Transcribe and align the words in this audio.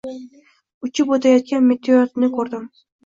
Uchib 0.87 1.13
oʻtayotgan 1.17 1.67
meteoritni 1.73 2.31
ko'rdim 2.39 2.65